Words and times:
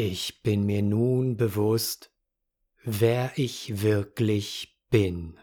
Ich 0.00 0.42
bin 0.44 0.64
mir 0.64 0.82
nun 0.82 1.36
bewusst, 1.36 2.12
wer 2.84 3.32
ich 3.34 3.82
wirklich 3.82 4.78
bin. 4.90 5.40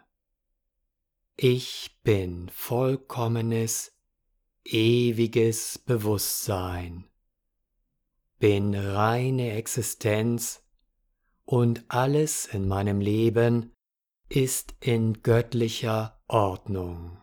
Ich 1.36 2.00
bin 2.04 2.48
vollkommenes, 2.48 3.92
ewiges 4.64 5.78
Bewusstsein, 5.78 7.04
bin 8.40 8.74
reine 8.76 9.58
Existenz 9.58 10.64
und 11.44 11.84
alles 11.90 12.46
in 12.46 12.66
meinem 12.66 13.02
Leben 13.02 13.74
ist 14.30 14.74
in 14.80 15.22
göttlicher 15.22 16.24
Ordnung. 16.30 17.22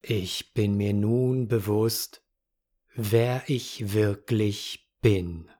Ich 0.00 0.54
bin 0.54 0.76
mir 0.76 0.94
nun 0.94 1.48
bewusst, 1.48 2.23
wer 2.94 3.42
ich 3.48 3.92
wirklich 3.92 4.88
bin. 5.00 5.50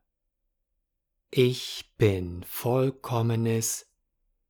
Ich 1.31 1.93
bin 1.99 2.45
vollkommenes, 2.45 3.91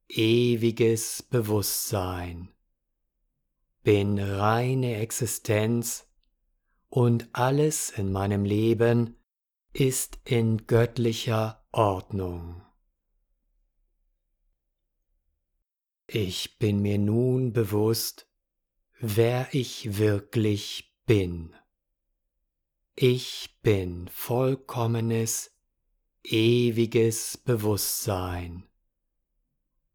ewiges 0.08 1.22
Bewusstsein, 1.22 2.50
bin 3.82 4.18
reine 4.18 4.96
Existenz 4.96 6.06
und 6.90 7.28
alles 7.32 7.88
in 7.90 8.12
meinem 8.12 8.44
Leben 8.44 9.16
ist 9.72 10.18
in 10.24 10.66
göttlicher 10.66 11.66
Ordnung. 11.72 12.62
Ich 16.06 16.58
bin 16.58 16.82
mir 16.82 16.98
nun 16.98 17.54
bewusst, 17.54 18.28
wer 19.00 19.48
ich 19.52 19.96
wirklich 19.98 20.94
bin. 21.06 21.56
Ich 22.96 23.58
bin 23.62 24.06
vollkommenes, 24.06 25.50
ewiges 26.22 27.36
Bewusstsein, 27.36 28.68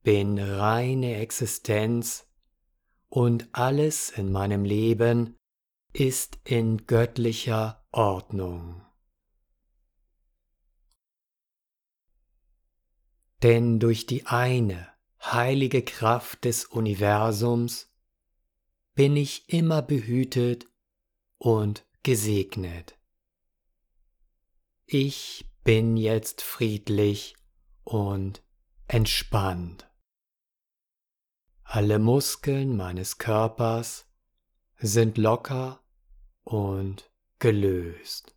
bin 0.04 0.38
reine 0.38 1.16
Existenz 1.16 2.28
und 3.08 3.48
alles 3.54 4.10
in 4.10 4.34
meinem 4.34 4.66
Leben 4.66 5.38
ist 5.94 6.40
in 6.44 6.86
göttlicher 6.88 7.88
Ordnung. 7.94 8.86
Denn 13.42 13.80
durch 13.80 14.08
die 14.08 14.26
eine 14.26 14.90
heilige 15.22 15.84
Kraft 15.84 16.44
des 16.44 16.66
Universums 16.66 17.90
bin 18.94 19.16
ich 19.16 19.48
immer 19.48 19.82
behütet 19.82 20.68
und 21.38 21.86
gesegnet. 22.04 22.98
Ich 24.86 25.50
bin 25.64 25.98
jetzt 25.98 26.42
friedlich 26.42 27.36
und 27.84 28.44
entspannt. 28.88 29.90
Alle 31.64 32.00
Muskeln 32.00 32.76
meines 32.76 33.20
Körpers 33.20 34.08
sind 34.78 35.18
locker 35.18 35.84
und 36.44 37.12
gelöst. 37.38 38.36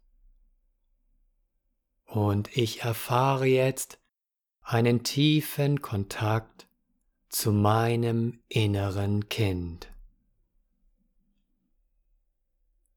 Und 2.04 2.54
ich 2.56 2.82
erfahre 2.82 3.46
jetzt 3.46 3.98
einen 4.60 5.02
tiefen 5.02 5.80
Kontakt 5.80 6.68
zu 7.28 7.52
meinem 7.52 8.42
inneren 8.48 9.28
Kind. 9.28 9.91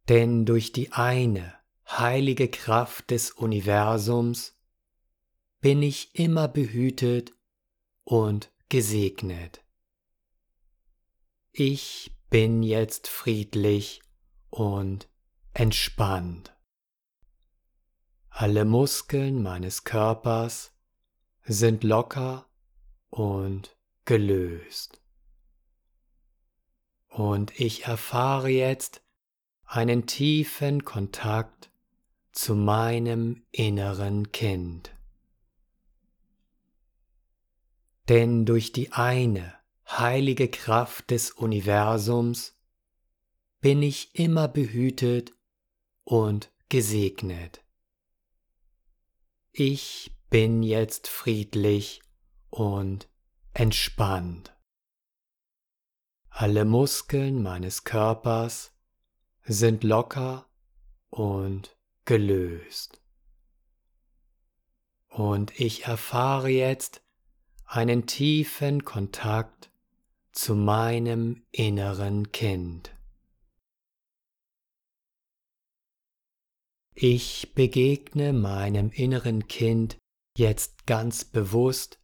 Denn 0.09 0.45
durch 0.45 0.71
die 0.71 0.91
eine 0.91 1.53
heilige 1.87 2.49
Kraft 2.49 3.11
des 3.11 3.31
Universums 3.31 4.55
bin 5.61 5.81
ich 5.81 6.13
immer 6.13 6.47
behütet 6.47 7.31
und 8.03 8.51
gesegnet. 8.69 9.63
Ich 11.51 12.15
bin 12.29 12.63
jetzt 12.63 13.07
friedlich 13.07 14.01
und 14.49 15.09
entspannt. 15.53 16.55
Alle 18.29 18.65
Muskeln 18.65 19.41
meines 19.41 19.85
Körpers 19.85 20.73
sind 21.43 21.83
locker 21.83 22.49
und 23.09 23.77
gelöst. 24.03 25.01
Und 27.07 27.57
ich 27.57 27.85
erfahre 27.85 28.49
jetzt 28.49 29.04
einen 29.65 30.05
tiefen 30.05 30.85
Kontakt 30.85 31.71
zu 32.31 32.55
meinem 32.55 33.43
inneren 33.51 34.31
Kind. 34.31 34.95
Denn 38.07 38.45
durch 38.45 38.71
die 38.71 38.91
eine 38.91 39.55
heilige 39.87 40.49
Kraft 40.49 41.11
des 41.11 41.31
Universums 41.31 42.55
bin 43.61 43.81
ich 43.81 44.13
immer 44.13 44.47
behütet 44.47 45.31
und 46.03 46.51
gesegnet. 46.69 47.63
Ich 49.51 50.11
bin 50.29 50.61
jetzt 50.61 51.07
friedlich 51.07 52.01
und 52.49 53.09
entspannt. 53.53 54.55
Alle 56.29 56.65
Muskeln 56.65 57.41
meines 57.41 57.85
Körpers 57.85 58.74
sind 59.47 59.83
locker 59.83 60.47
und 61.09 61.77
gelöst. 62.05 63.01
Und 65.07 65.59
ich 65.59 65.85
erfahre 65.85 66.49
jetzt 66.49 67.01
einen 67.65 68.05
tiefen 68.05 68.83
Kontakt 68.83 69.71
zu 70.31 70.55
meinem 70.55 71.45
inneren 71.51 72.31
Kind. 72.31 72.95
Ich 76.93 77.53
begegne 77.53 78.33
meinem 78.33 78.89
inneren 78.89 79.47
Kind 79.47 79.97
jetzt 80.37 80.85
ganz 80.85 81.23
bewusst 81.23 81.99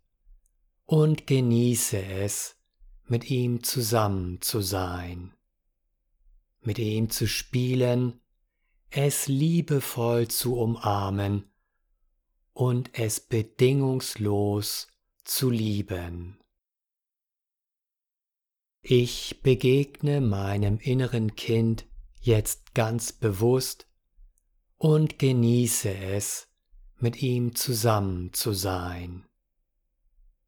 und 0.86 1.28
genieße 1.28 2.02
es, 2.02 2.58
mit 3.06 3.30
ihm 3.30 3.64
zusammen 3.64 4.42
zu 4.42 4.62
sein 4.62 5.34
mit 6.62 6.80
ihm 6.80 7.10
zu 7.10 7.28
spielen, 7.28 8.20
es 8.90 9.28
liebevoll 9.28 10.28
zu 10.28 10.58
umarmen 10.58 11.50
und 12.54 12.90
es 12.94 13.20
bedingungslos 13.20 14.88
zu 15.24 15.50
lieben. 15.50 16.38
Ich 18.82 19.42
begegne 19.42 20.22
meinem 20.22 20.78
inneren 20.80 21.36
Kind 21.36 21.86
jetzt 22.20 22.74
ganz 22.74 23.14
bewusst 23.14 23.88
und 24.78 25.20
genieße 25.20 25.94
es, 25.96 26.48
mit 26.98 27.22
ihm 27.22 27.56
zusammen 27.56 28.34
zu 28.34 28.54
sein, 28.54 29.26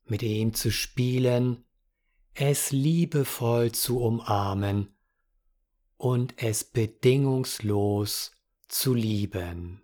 mit 0.06 0.22
ihm 0.22 0.53
zu 0.53 0.72
spielen, 0.72 1.63
es 2.35 2.72
liebevoll 2.72 3.72
zu 3.72 4.00
umarmen 4.00 4.92
und 6.03 6.34
es 6.36 6.66
bedingungslos 6.66 8.34
zu 8.68 8.94
lieben. 8.94 9.81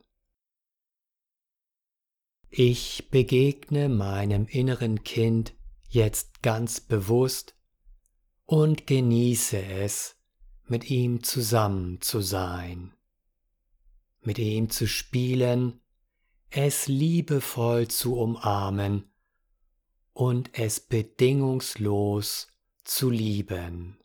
Ich 2.50 3.08
begegne 3.10 3.88
meinem 3.88 4.46
inneren 4.46 5.06
Kind 5.06 5.54
jetzt 5.88 6.42
ganz 6.42 6.82
bewusst 6.82 7.56
und 8.46 8.86
genieße 8.86 9.64
es, 9.64 10.18
mit 10.66 10.90
ihm 10.90 11.24
zusammen 11.24 12.02
zu 12.02 12.20
sein, 12.20 12.92
mit 14.20 14.40
ihm 14.40 14.70
zu 14.70 14.90
spielen, 14.90 15.80
es 16.50 16.88
liebevoll 16.88 17.88
zu 17.88 18.20
umarmen 18.20 19.10
und 20.12 20.50
es 20.52 20.82
bedingungslos 20.82 22.50
zu 22.84 23.10
lieben. 23.10 24.00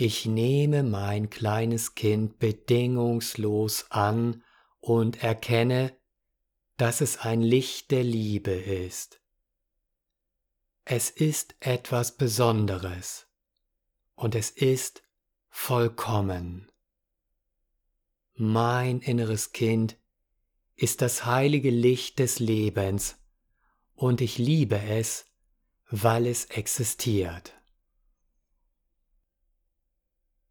Ich 0.00 0.26
nehme 0.26 0.84
mein 0.84 1.28
kleines 1.28 1.96
Kind 1.96 2.38
bedingungslos 2.38 3.90
an 3.90 4.44
und 4.78 5.24
erkenne, 5.24 5.92
dass 6.76 7.00
es 7.00 7.16
ein 7.18 7.42
Licht 7.42 7.90
der 7.90 8.04
Liebe 8.04 8.52
ist. 8.52 9.20
Es 10.84 11.10
ist 11.10 11.56
etwas 11.58 12.16
Besonderes 12.16 13.26
und 14.14 14.36
es 14.36 14.50
ist 14.50 15.02
vollkommen. 15.48 16.70
Mein 18.34 19.00
inneres 19.00 19.50
Kind 19.50 19.96
ist 20.76 21.02
das 21.02 21.26
heilige 21.26 21.70
Licht 21.70 22.20
des 22.20 22.38
Lebens 22.38 23.16
und 23.96 24.20
ich 24.20 24.38
liebe 24.38 24.80
es, 24.80 25.26
weil 25.90 26.28
es 26.28 26.44
existiert. 26.44 27.57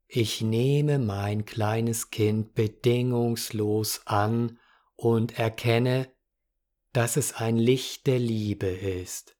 Ich 0.08 0.42
nehme 0.42 1.00
mein 1.00 1.46
kleines 1.46 2.12
Kind 2.12 2.56
bedingungslos 2.56 4.02
an 4.06 4.58
und 4.96 5.38
erkenne, 5.38 6.10
dass 6.94 7.18
es 7.18 7.34
ein 7.34 7.58
Licht 7.58 8.08
der 8.08 8.18
Liebe 8.18 8.68
ist. 8.68 9.36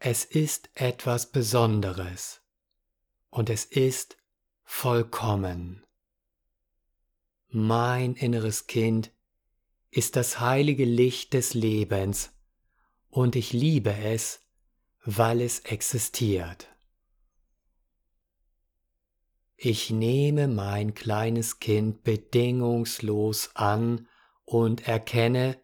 Es 0.00 0.24
ist 0.24 0.70
etwas 0.74 1.30
Besonderes 1.30 2.42
und 3.30 3.48
es 3.48 3.64
ist 3.64 4.18
vollkommen. 4.64 5.84
Mein 7.48 8.14
inneres 8.14 8.66
Kind 8.66 9.12
ist 9.90 10.16
das 10.16 10.40
heilige 10.40 10.84
Licht 10.84 11.32
des 11.32 11.54
Lebens 11.54 12.32
und 13.08 13.36
ich 13.36 13.52
liebe 13.52 13.96
es, 13.96 14.40
weil 15.04 15.40
es 15.40 15.60
existiert. 15.60 16.75
Ich 19.56 19.90
nehme 19.90 20.48
mein 20.48 20.94
kleines 20.94 21.60
Kind 21.60 22.04
bedingungslos 22.04 23.50
an 23.54 24.06
und 24.44 24.86
erkenne, 24.86 25.58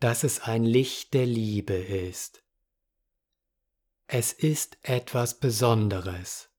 dass 0.00 0.24
es 0.24 0.40
ein 0.40 0.64
Licht 0.64 1.14
der 1.14 1.24
Liebe 1.24 1.74
ist. 1.74 2.42
Es 4.08 4.32
ist 4.32 4.78
etwas 4.82 5.38
Besonderes 5.38 6.50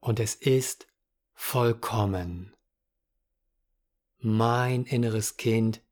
und 0.00 0.18
es 0.18 0.34
ist 0.34 0.88
vollkommen. 1.34 2.54
Mein 4.18 4.84
inneres 4.84 5.36
Kind 5.36 5.82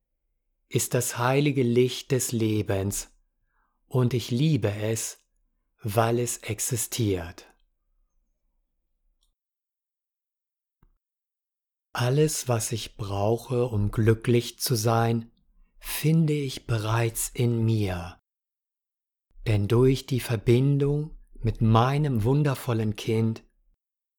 ist 0.69 0.95
das 0.95 1.19
heilige 1.19 1.63
Licht 1.63 2.11
des 2.11 2.33
Lebens 2.33 3.11
und 3.87 4.15
ich 4.15 4.31
liebe 4.31 4.75
es, 4.75 5.19
weil 5.83 6.19
es 6.19 6.39
existiert. 6.39 7.54
Alles, 11.97 12.49
was 12.49 12.73
ich 12.73 12.97
brauche, 12.97 13.67
um 13.67 13.93
glücklich 13.93 14.59
zu 14.59 14.75
sein, 14.75 15.31
finde 15.79 16.33
ich 16.33 16.67
bereits 16.67 17.29
in 17.29 17.65
mir. 17.65 18.19
Denn 19.47 19.69
durch 19.69 20.05
die 20.05 20.19
Verbindung 20.19 21.17
mit 21.35 21.61
meinem 21.61 22.25
wundervollen 22.25 22.97
Kind 22.97 23.45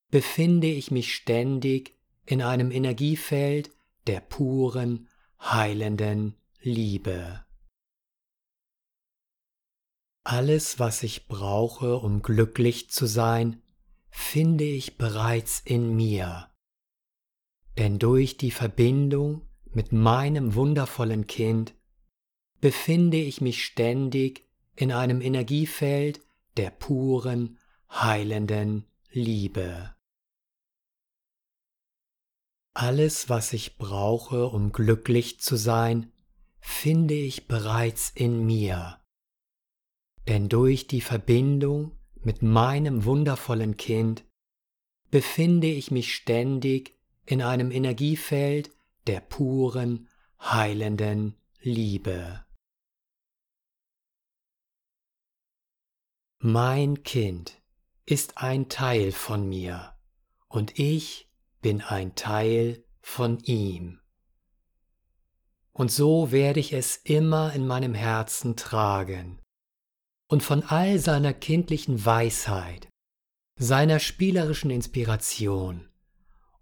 befinde 0.10 0.68
ich 0.68 0.90
mich 0.90 1.14
ständig 1.14 2.00
in 2.26 2.42
einem 2.42 2.72
Energiefeld 2.72 3.72
der 4.08 4.22
puren, 4.22 5.10
heilenden 5.42 6.38
Liebe. 6.62 7.44
Alles, 10.24 10.80
was 10.80 11.04
ich 11.04 11.28
brauche, 11.28 11.98
um 11.98 12.22
glücklich 12.22 12.90
zu 12.90 13.06
sein, 13.06 13.62
finde 14.12 14.64
ich 14.64 14.98
bereits 14.98 15.60
in 15.60 15.94
mir 15.94 16.50
denn 17.78 18.00
durch 18.00 18.38
die 18.38 18.52
Verbindung 18.52 19.48
mit 19.72 19.92
meinem 19.92 20.56
wundervollen 20.56 21.28
Kind 21.28 21.76
befinde 22.62 23.18
ich 23.18 23.42
mich 23.42 23.66
ständig 23.66 24.48
in 24.76 24.92
einem 24.92 25.22
Energiefeld 25.22 26.22
der 26.58 26.72
puren, 26.72 27.58
heilenden 27.90 28.86
Liebe. 29.12 29.94
Alles, 32.74 33.30
was 33.30 33.54
ich 33.54 33.78
brauche, 33.78 34.48
um 34.48 34.72
glücklich 34.72 35.40
zu 35.40 35.56
sein, 35.56 36.12
finde 36.60 37.14
ich 37.14 37.48
bereits 37.48 38.10
in 38.10 38.46
mir. 38.46 39.02
Denn 40.28 40.50
durch 40.50 40.88
die 40.88 41.02
Verbindung 41.02 41.98
mit 42.16 42.42
meinem 42.42 43.06
wundervollen 43.06 43.78
Kind 43.78 44.26
befinde 45.12 45.68
ich 45.68 45.92
mich 45.92 46.14
ständig 46.14 46.95
in 47.26 47.42
einem 47.42 47.72
Energiefeld 47.72 48.72
der 49.08 49.20
puren, 49.20 50.08
heilenden 50.40 51.36
Liebe. 51.62 52.46
Mein 56.40 57.04
Kind 57.04 57.62
ist 58.06 58.38
ein 58.38 58.70
Teil 58.70 59.12
von 59.12 59.50
mir 59.50 59.96
und 60.48 60.78
ich 60.78 61.30
bin 61.62 61.82
ein 61.82 62.14
Teil 62.16 62.86
von 63.02 63.40
ihm. 63.40 64.00
Und 65.72 65.92
so 65.92 66.32
werde 66.32 66.60
ich 66.60 66.74
es 66.74 66.98
immer 66.98 67.54
in 67.54 67.66
meinem 67.66 67.96
Herzen 67.96 68.56
tragen 68.56 69.42
und 70.28 70.44
von 70.44 70.64
all 70.64 71.00
seiner 71.00 71.34
kindlichen 71.34 72.06
Weisheit, 72.06 72.88
seiner 73.60 74.00
spielerischen 74.00 74.70
Inspiration, 74.70 75.90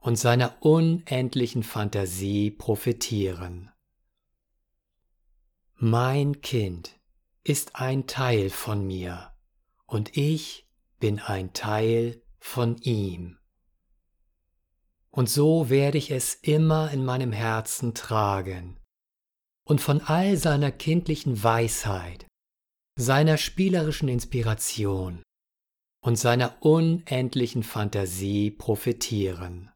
und 0.03 0.17
seiner 0.17 0.57
unendlichen 0.59 1.63
Fantasie 1.63 2.51
profitieren. 2.51 3.71
Mein 5.75 6.41
Kind 6.41 6.99
ist 7.43 7.77
ein 7.77 8.05
Teil 8.05 8.49
von 8.49 8.85
mir 8.85 9.31
und 9.85 10.15
ich 10.17 10.67
bin 10.99 11.19
ein 11.19 11.53
Teil 11.53 12.21
von 12.37 12.77
ihm. 12.79 13.37
Und 15.09 15.29
so 15.29 15.69
werde 15.69 15.97
ich 15.97 16.11
es 16.11 16.35
immer 16.35 16.91
in 16.91 17.05
meinem 17.05 17.31
Herzen 17.31 17.93
tragen 17.93 18.77
und 19.63 19.79
von 19.79 20.01
all 20.01 20.35
seiner 20.35 20.71
kindlichen 20.71 21.43
Weisheit, 21.43 22.25
seiner 22.99 23.37
spielerischen 23.37 24.09
Inspiration 24.09 25.23
und 26.01 26.17
seiner 26.17 26.57
unendlichen 26.61 27.63
Fantasie 27.63 28.51
profitieren. 28.51 29.72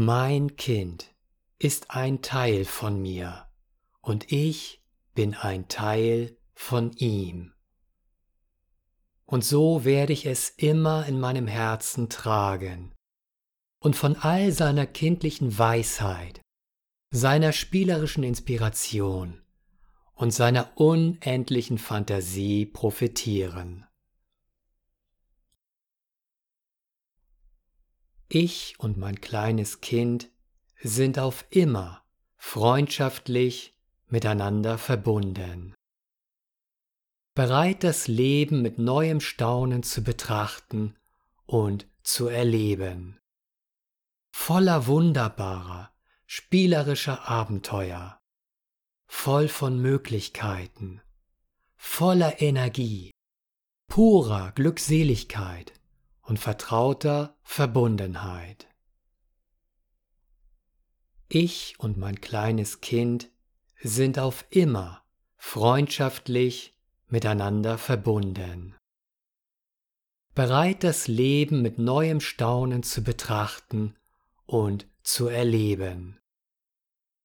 Mein 0.00 0.54
Kind 0.54 1.12
ist 1.58 1.90
ein 1.90 2.22
Teil 2.22 2.64
von 2.64 3.02
mir 3.02 3.48
und 4.00 4.30
ich 4.30 4.80
bin 5.16 5.34
ein 5.34 5.66
Teil 5.66 6.38
von 6.54 6.92
ihm. 6.92 7.52
Und 9.26 9.44
so 9.44 9.84
werde 9.84 10.12
ich 10.12 10.24
es 10.24 10.50
immer 10.50 11.04
in 11.06 11.18
meinem 11.18 11.48
Herzen 11.48 12.08
tragen 12.08 12.94
und 13.80 13.96
von 13.96 14.14
all 14.14 14.52
seiner 14.52 14.86
kindlichen 14.86 15.58
Weisheit, 15.58 16.42
seiner 17.10 17.50
spielerischen 17.50 18.22
Inspiration 18.22 19.42
und 20.14 20.30
seiner 20.30 20.70
unendlichen 20.76 21.78
Fantasie 21.78 22.66
profitieren. 22.66 23.84
Ich 28.30 28.78
und 28.78 28.98
mein 28.98 29.22
kleines 29.22 29.80
Kind 29.80 30.30
sind 30.82 31.18
auf 31.18 31.46
immer 31.48 32.04
freundschaftlich 32.36 33.74
miteinander 34.06 34.76
verbunden. 34.76 35.74
Bereit 37.34 37.84
das 37.84 38.06
Leben 38.06 38.60
mit 38.60 38.78
neuem 38.78 39.20
Staunen 39.20 39.82
zu 39.82 40.02
betrachten 40.02 40.94
und 41.46 41.88
zu 42.02 42.28
erleben. 42.28 43.18
Voller 44.30 44.86
wunderbarer, 44.86 45.90
spielerischer 46.26 47.28
Abenteuer, 47.28 48.20
voll 49.06 49.48
von 49.48 49.80
Möglichkeiten, 49.80 51.00
voller 51.76 52.42
Energie, 52.42 53.10
purer 53.86 54.52
Glückseligkeit 54.52 55.77
und 56.28 56.38
vertrauter 56.38 57.38
Verbundenheit. 57.42 58.68
Ich 61.28 61.74
und 61.78 61.96
mein 61.96 62.20
kleines 62.20 62.82
Kind 62.82 63.30
sind 63.80 64.18
auf 64.18 64.44
immer 64.50 65.02
freundschaftlich 65.36 66.76
miteinander 67.06 67.78
verbunden. 67.78 68.76
Bereit 70.34 70.84
das 70.84 71.08
Leben 71.08 71.62
mit 71.62 71.78
neuem 71.78 72.20
Staunen 72.20 72.82
zu 72.82 73.02
betrachten 73.02 73.96
und 74.44 74.86
zu 75.02 75.28
erleben. 75.28 76.20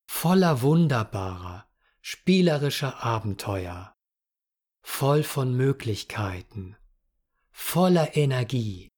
Voller 0.05 0.61
wunderbarer, 0.61 1.67
spielerischer 1.99 3.03
Abenteuer, 3.03 3.95
voll 4.81 5.23
von 5.23 5.53
Möglichkeiten, 5.55 6.77
voller 7.51 8.15
Energie, 8.15 8.92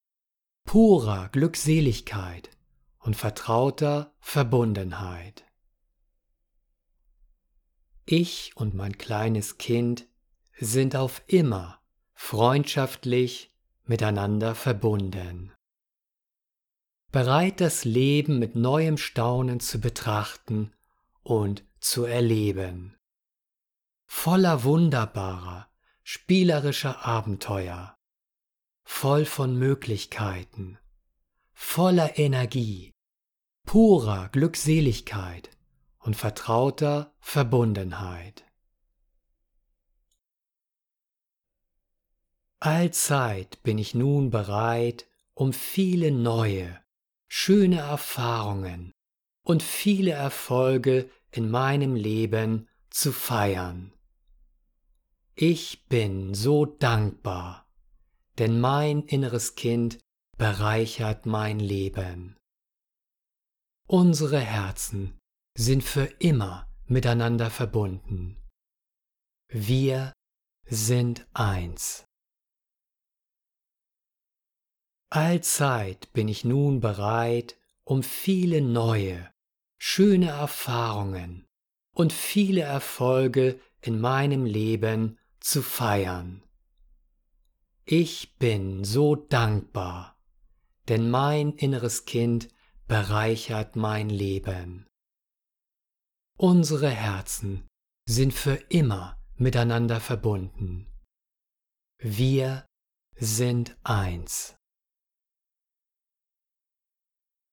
purer 0.66 1.30
Glückseligkeit 1.30 2.50
und 3.00 3.16
vertrauter 3.16 4.14
Verbundenheit. 4.20 5.46
Ich 8.06 8.52
und 8.56 8.74
mein 8.74 8.98
kleines 8.98 9.58
Kind 9.58 10.08
sind 10.60 10.96
auf 10.96 11.24
immer 11.28 11.80
freundschaftlich 12.14 13.54
miteinander 13.84 14.56
verbunden. 14.56 15.54
Bereit 17.12 17.62
das 17.62 17.86
Leben 17.86 18.40
mit 18.40 18.56
neuem 18.56 18.98
Staunen 18.98 19.60
zu 19.60 19.80
betrachten 19.80 20.74
und 21.24 21.64
zu 21.80 22.06
erleben. 22.06 22.98
Voller 24.06 24.64
wunderbarer, 24.64 25.68
spielerischer 26.04 27.06
Abenteuer 27.06 27.95
voll 28.86 29.26
von 29.26 29.58
Möglichkeiten, 29.58 30.78
voller 31.54 32.18
Energie, 32.18 32.94
purer 33.66 34.30
Glückseligkeit 34.30 35.50
und 36.00 36.16
vertrauter 36.16 37.14
Verbundenheit. 37.20 38.46
Allzeit 42.60 43.62
bin 43.64 43.78
ich 43.78 43.94
nun 43.96 44.30
bereit, 44.30 45.08
um 45.34 45.52
viele 45.52 46.12
neue, 46.12 46.80
schöne 47.28 47.80
Erfahrungen 47.80 48.92
und 49.44 49.62
viele 49.62 50.12
Erfolge 50.12 51.10
in 51.32 51.50
meinem 51.50 51.96
Leben 51.96 52.70
zu 52.90 53.12
feiern. 53.12 53.94
Ich 55.36 55.86
bin 55.88 56.34
so 56.34 56.66
dankbar, 56.66 57.65
denn 58.38 58.60
mein 58.60 59.04
inneres 59.04 59.56
Kind 59.56 60.00
bereichert 60.38 61.26
mein 61.26 61.60
Leben. 61.60 62.38
Unsere 63.88 64.40
Herzen 64.40 65.18
sind 65.58 65.84
für 65.84 66.06
immer 66.20 66.68
miteinander 66.88 67.50
verbunden. 67.50 68.38
Wir 69.48 70.14
sind 70.66 71.28
eins. 71.34 72.06
Allzeit 75.12 76.12
bin 76.14 76.28
ich 76.28 76.44
nun 76.44 76.80
bereit, 76.80 77.58
um 77.84 78.04
viele 78.04 78.62
neue, 78.62 79.32
schöne 79.78 80.30
Erfahrungen 80.30 81.46
und 81.94 82.12
viele 82.12 82.62
Erfolge 82.62 83.60
in 83.82 84.02
meinem 84.02 84.46
Leben 84.46 85.18
zu 85.40 85.62
feiern. 85.62 86.45
Ich 87.88 88.38
bin 88.38 88.84
so 88.84 89.16
dankbar, 89.16 90.18
denn 90.88 91.08
mein 91.12 91.54
inneres 91.54 92.06
Kind 92.06 92.50
bereichert 92.88 93.76
mein 93.76 94.10
Leben. 94.10 94.88
Unsere 96.36 96.90
Herzen 96.90 97.68
sind 98.10 98.34
für 98.34 98.56
immer 98.70 99.22
miteinander 99.36 100.00
verbunden. 100.00 100.88
Wir 102.00 102.66
sind 103.18 103.78
eins. 103.84 104.56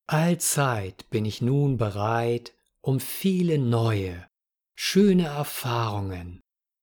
Allzeit 0.07 1.11
bin 1.11 1.27
ich 1.27 1.43
nun 1.43 1.77
bereit, 1.77 2.57
um 2.81 3.01
viele 3.01 3.59
neue, 3.59 4.27
schöne 4.75 5.27
Erfahrungen 5.27 6.41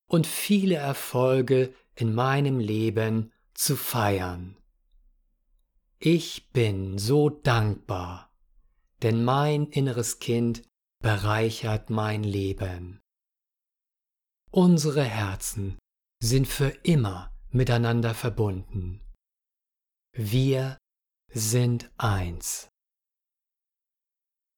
und 0.07 0.27
viele 0.27 0.75
Erfolge 0.75 1.73
in 1.95 2.13
meinem 2.13 2.59
Leben 2.59 3.33
zu 3.59 3.75
feiern. 3.75 4.55
Ich 5.99 6.49
bin 6.51 6.97
so 6.97 7.29
dankbar, 7.29 8.31
denn 9.01 9.23
mein 9.23 9.67
inneres 9.67 10.19
Kind 10.19 10.63
bereichert 11.03 11.89
mein 11.89 12.23
Leben. 12.23 13.01
Unsere 14.51 15.03
Herzen 15.03 15.77
sind 16.23 16.47
für 16.47 16.69
immer 16.83 17.35
miteinander 17.51 18.13
verbunden. 18.15 19.01
Wir 20.13 20.77
sind 21.33 21.91
eins. 21.97 22.69